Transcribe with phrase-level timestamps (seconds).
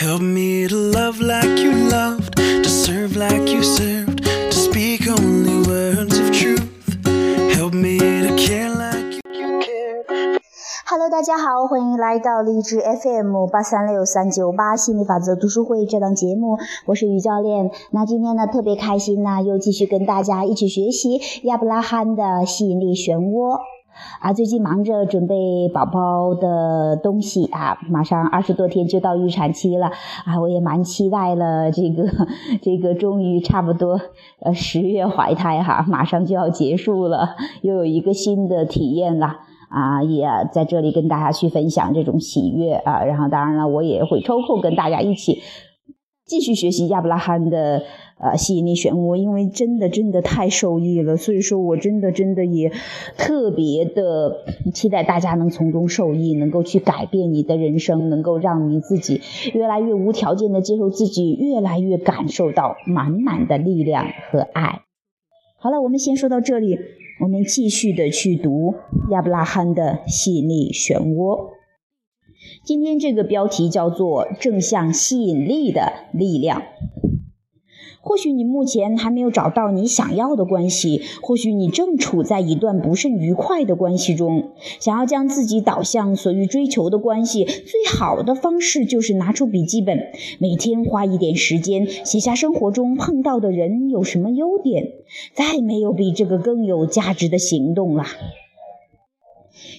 [0.00, 5.60] Help me to love like you loved, to serve like you served, to speak only
[5.68, 6.64] words of truth.
[7.52, 10.40] Help me to care like you care.
[10.86, 16.56] Hello，大家好，欢迎来到励志 FM 八三六三九八心理法则读书会这档节目，
[16.86, 17.70] 我是于教练。
[17.90, 23.58] 那今天呢，特别开心呢，又继续跟大家一起学习亚伯拉罕的吸引力漩涡。
[24.20, 29.90] 啊，最近忙着准备宝宝的东西啊，马上二十多天就到预产期了
[30.24, 31.70] 啊，我也蛮期待了。
[31.70, 32.08] 这个
[32.62, 34.00] 这个终于差不多
[34.40, 43.04] 呃十月怀胎哈，马上就要结束了，又有一个新的体验了啊，也在这里跟大家去分享这种喜悦啊。
[43.04, 45.42] 然后当然了，我也会抽空跟大家一起
[46.30, 47.82] 继续学习亚伯拉罕的。
[48.22, 52.70] 呃，吸引力漩涡，因为真的真的太受益了，所以说我真的真的也
[53.16, 54.44] 特别的
[54.74, 59.22] 期待大家能从中受益，能够去改变你的人生，能够让你自己
[59.54, 64.82] 越来越无条件的接受自己，越来越感受到满满的力量和爱。
[65.58, 66.78] 好了，我们先说到这里，
[67.22, 68.74] 我们继续的去读
[69.10, 71.59] 亚伯拉罕的吸引力漩涡。
[72.64, 76.62] 今天这个标题叫做正向吸引力的力量。
[78.02, 89.98] 或许你目前还没有找到你想要的关系，或许你正处在一段不甚愉快的关系中，想要将自己导向所欲追求的关系，最好的方式就是拿出笔记本，
[90.38, 94.92] 每天花一点时间写下生活中碰到的人有什么优点，
[95.34, 98.04] 再没有比这个更有价值的行动了。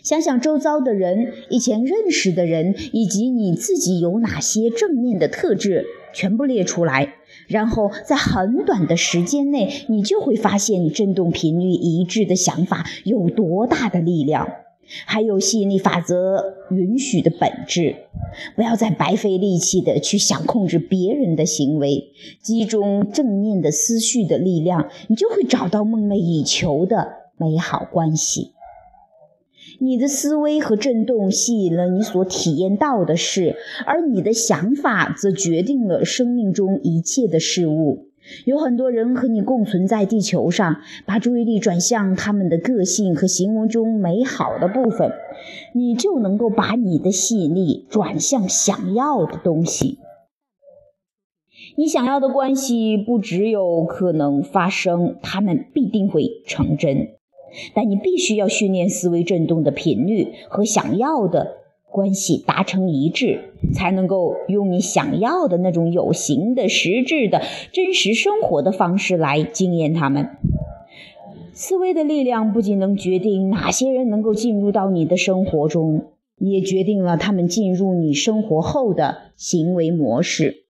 [0.03, 5.85] 想想周遭的人、以前认识的人，以及你自己有哪些正面的特质。
[6.13, 7.13] 全部列出来，
[7.47, 14.45] 然后在很短的时间内，你就会发现振动频率一致的想法有多大的力量。
[15.05, 17.95] 还有吸引力法则允许的本质，
[18.57, 22.09] 不要再白费力气的去想控制别人的行为，
[22.41, 28.51] 集中正面的思绪的力量，你就会找到梦寐以求的美好关系。
[29.83, 33.55] 你的思维和震动吸引了你所体验到的事，
[33.87, 38.11] 而你的想法则决定了生命中一切的事物。
[38.45, 40.75] 有很多人和你共存在地球上，
[41.07, 45.11] 把注意力转向他们的个性和行为中美好的部分，
[45.73, 49.97] 你就能够把你的吸引力转向想要的东西。
[51.75, 57.20] 你想要的关系不只有可能发生，他们必定会成真。
[57.73, 61.57] 但你必须要训练思维振动的频率和想要的
[61.89, 67.41] 关系达成一致，才能够用你想要的那种有形的、实质的
[67.71, 70.29] 真实生活的方式来经验他们。
[71.53, 76.05] 思维的力量不仅能决定哪些人能够进入到你的生活中，
[76.37, 80.63] 也决定了他们进入你生活后的行为模式。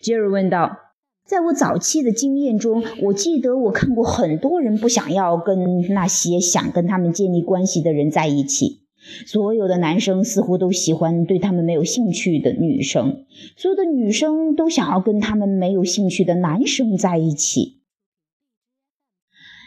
[0.00, 0.85] 杰瑞问道。
[1.26, 8.82] 在我早期的经验中，我记得我看过很多人不想要跟那些想跟他们建立关系的人在一起。
[9.26, 13.24] 所有的男生似乎都喜欢对他们没有兴趣的女生，
[13.56, 17.80] 所有的女生都想要跟他们没有兴趣的男生在一起。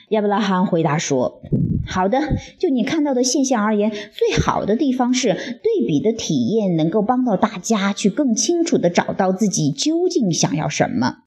[0.09, 1.41] 亚伯拉罕回答说
[1.86, 2.20] ：“好的，
[2.58, 11.24] 就你看到的现象而言，最好的地方是对比的体验能够帮到大家去更清楚地找到自己究竟想要什么。”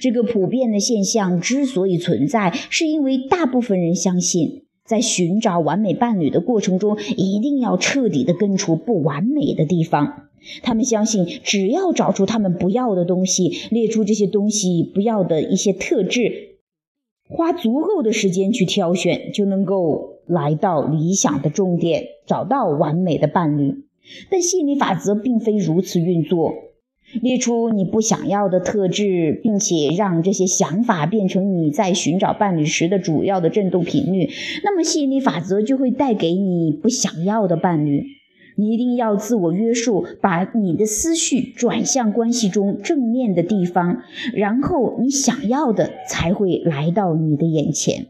[0.00, 10.28] 这个普遍的现象之所以存在，是因为大部分人相信，在寻找完美伴侣的过程中，一定要彻底的根除不完美的地方。
[10.62, 16.58] 他们相信，只要找出他们不要的东西，列出这些东西不要的一些特质，
[17.28, 23.84] 花足够的时间去挑选，就能够来到理想的终点，找到完美的伴侣。
[24.30, 26.52] 但吸引力法则并非如此运作。
[27.22, 34.30] 列出你不想要的特质，并且让这些想法变成你在寻找伴侣时的主要的振动频率，
[34.64, 38.04] 那么吸引力法则就会带给你不想要的伴侣。
[38.56, 44.02] 你一定要自我约束，把你的思绪转向关系中正面的地方，
[44.32, 48.06] 然后你想要的才会来到你的眼前。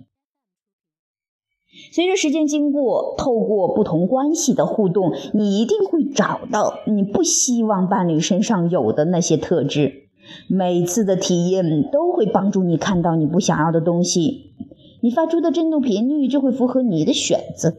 [1.94, 10.08] 随着时间经过，透过不同关系的互动，你一定会找到你不希望伴侣身上有的那些特质。
[10.48, 14.54] 每次的体验都会帮助你看到你不想要的东西，
[15.02, 17.74] 你发出的振动频率就会符合你的选择。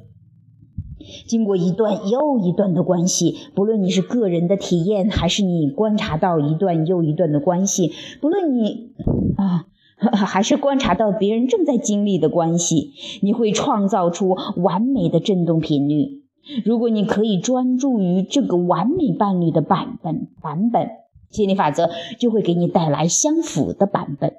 [1.27, 7.91] 经过一段又一段的关系，不论你是个人的体验，还是你观察到一段又一段的关系，
[8.21, 8.93] 不论你
[9.35, 9.65] 啊。
[10.25, 16.23] 还是观察到别人正在经历的关系，你会创造出完美的振动频率。
[16.63, 20.89] 如果你可以专注于这个完美伴侣的版本版本，
[21.31, 21.89] 吸引力法则
[22.19, 24.35] 就会给你带来相符的版本。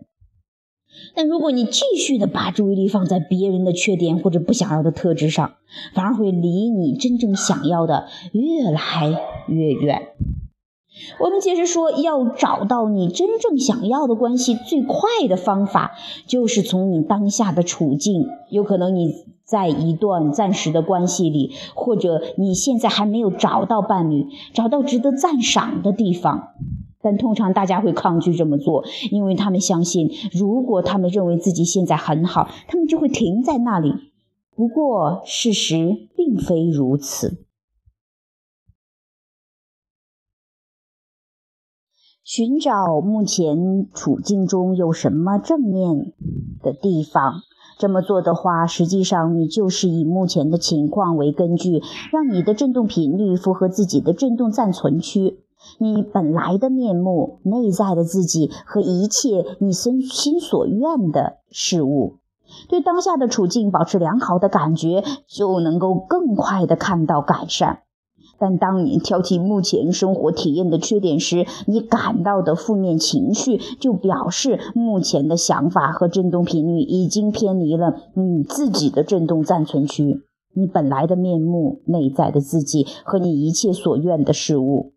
[1.14, 5.54] 但如果你继续的把注意力放在别人的缺点或者不想要的特质上，
[5.94, 10.02] 反而会离你真正想要的越来越远。
[11.20, 15.92] 我们接着说，要找到你真正想要的关系，最快的方法
[16.26, 19.14] 就是从你当下的处境，有可能你
[19.44, 26.48] 在一段暂时的关系里，或者你现在还没有找到伴侣，找到值得赞赏的地方。
[27.02, 33.92] 但通常大家会抗拒这么做，因为他们相信，如果他们认为自己现在很好，他们就会停在那里。
[34.56, 37.45] 不过，事实并非如此。
[42.26, 46.12] 寻找目前处境中有什么正面
[46.60, 47.34] 的地方，
[47.78, 51.80] 这么做的话，实际上你就是以目前的情况为根据，
[52.10, 55.38] 让你的振动频率符合自己的振动暂存区。
[55.78, 62.16] 你本来的面目、内在的自己和一切你心心所愿的事物，
[62.68, 67.82] 对当下的处境保持良好的感觉，就能够更快的看到改善。
[68.38, 80.22] 但当你挑剔目前生活体验的缺点时，你感到的负面情绪就表示目前的想法和振动频率已经偏离了你自己的振动暂存区，
[80.54, 84.92] 你本来的面目、内在的自己和你一切所愿的事物。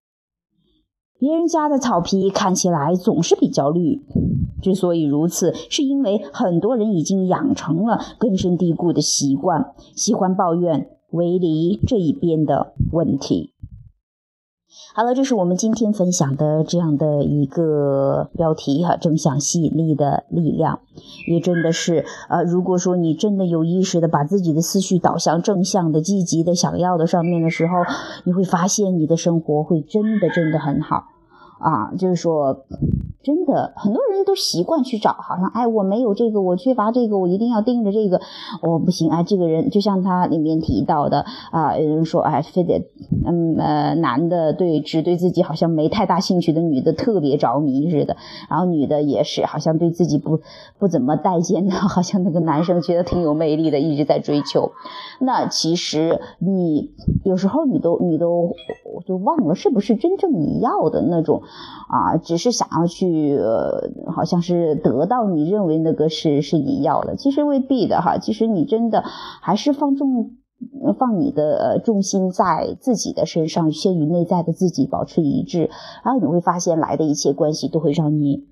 [1.18, 4.01] 别人家的草皮看起来总是比较绿，
[4.62, 13.53] 之所以如此，是因为很多人已经养成了根深蒂固的习惯，喜欢抱怨围篱这一边的问题。
[14.94, 20.81] 好了，这是我们今天分享的这样的一个标题哈，正向吸引力的力量，
[21.27, 27.77] 也真的是呃，如果说你真的有意识的把自己的思绪导向正向的、积极的、想要的上面的时候，
[28.25, 31.06] 你会发现你的生活会真的真的很好
[31.59, 32.65] 啊，就是说。
[33.21, 38.21] 真的，很多人都习惯去找，好像哎，我没有这个，我缺乏这个，我一定要盯着这个，
[38.62, 42.88] 我不行哎，这个人就像他里面提到的啊，有人说哎，非得
[43.25, 48.16] 嗯呃男的对只对自己好像没太大兴趣的女的特别着迷似的，
[48.50, 50.39] 然后女的也是好像对自己不
[50.77, 54.71] 不怎么待见的，好像那个男生觉得挺有魅力的，一直在追求。
[55.19, 56.94] 那其实你
[57.25, 58.56] 有时候你都你都
[58.95, 61.42] 我就忘了是不是真正你要的那种
[61.89, 63.08] 啊，只是想要去。
[63.35, 68.17] 呃，好像是得到你认为那个是是你要的，其实未必的哈。
[68.17, 69.03] 其实你真的
[69.41, 70.31] 还是放重
[70.97, 75.69] 放你的重心在自己的身上，先与内在的自己保持一致，
[76.03, 78.45] 然后你会发现来的一切关系都会让你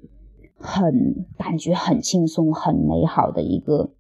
[0.57, 3.91] 很感觉很轻松、很美好的一个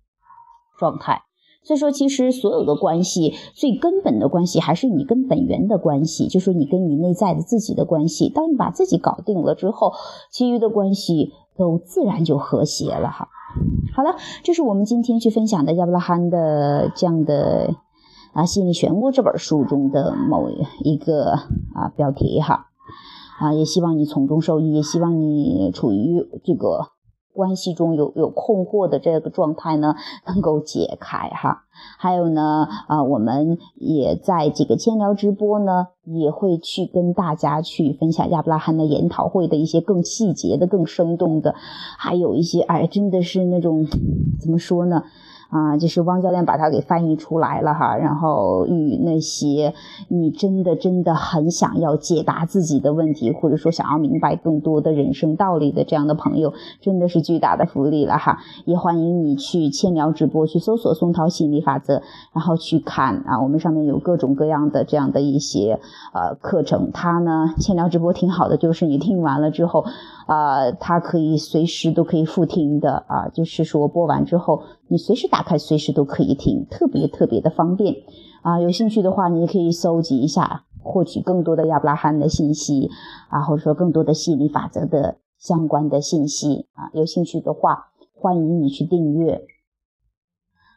[0.79, 1.26] 状态。
[1.67, 8.29] 所以说，其实所有的关系最根本的关系还是你跟本源的关系，就是你跟你内在的自己的关系。
[8.29, 9.91] 当你把自己搞定了之后，
[10.31, 13.27] 其余的关系都自然就和谐了哈。
[13.93, 17.75] 好了，这是我们今天去分享的亚伯拉罕的这样的
[18.31, 20.49] 啊《心理漩涡》这本书中的某
[20.85, 21.31] 一个
[21.75, 22.67] 啊标题哈
[23.41, 26.96] 啊，也希望你从中受益，也希望你处于这个。
[27.37, 29.95] 关系中有有困惑的这个状态呢，
[30.25, 31.63] 能够解开哈。
[31.99, 41.53] 还有呢，啊，我们也在这个千聊直播呢，也会去跟大家去分享亚伯拉罕的研讨会的一些更细节的、更生动的，
[41.97, 43.85] 还有一些哎，真的是那种
[44.41, 45.03] 怎么说呢？
[45.49, 49.73] 啊，就是汪教练把它给翻译出来了哈，然后与那些
[50.09, 58.39] 你真的真的很想要解答自己的问题，或者说想要明白更多的人生道理的这样的朋友，真的是巨大的福利了哈。
[58.65, 62.01] 也欢迎你去千聊直播去搜索宋涛心理法则，
[62.33, 65.79] 然后去看啊，我们上面有各种各样的这样的一些
[66.13, 66.91] 呃课程。
[66.91, 69.85] 它呢，千聊直播挺好的，就是你听完了之后。
[70.27, 77.95] 啊，它可以随时都可以复听的啊，就是说播完之后，你随时打开，随时都可以听，特别特别的方便
[78.41, 78.59] 啊。
[78.59, 82.89] 有兴趣的话，你也可以搜集一下，获取更多的亚伯拉罕的信息
[83.29, 86.89] 啊，或者说更多的吸引力法则的相关的信息啊。
[86.93, 89.41] 有兴趣的话，欢迎你去订阅。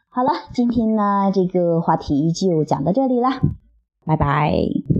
[0.09, 3.39] 好了，今天呢这个话题就讲到这里啦，
[4.05, 4.90] 拜拜。